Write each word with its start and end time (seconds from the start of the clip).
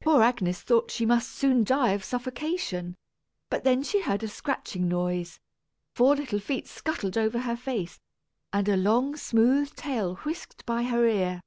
Poor 0.00 0.22
Agnes 0.22 0.62
thought 0.62 0.90
she 0.90 1.04
must 1.04 1.28
soon 1.28 1.64
die 1.64 1.90
of 1.90 2.02
suffocation, 2.02 2.96
but 3.50 3.58
just 3.58 3.64
then 3.64 3.82
she 3.82 4.00
heard 4.00 4.22
a 4.22 4.28
scratching 4.28 4.88
noise; 4.88 5.38
four 5.94 6.16
little 6.16 6.38
feet 6.40 6.66
scuttled 6.66 7.18
over 7.18 7.40
her 7.40 7.56
face, 7.56 8.00
and 8.54 8.70
a 8.70 8.76
long 8.78 9.14
smooth 9.16 9.74
tail 9.76 10.14
whisked 10.24 10.64
by 10.64 10.84
her 10.84 11.06
ear. 11.06 11.42